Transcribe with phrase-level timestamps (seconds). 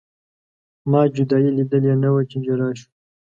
[0.91, 2.87] ما جدایي لیدلې نه وه چې جلا شو.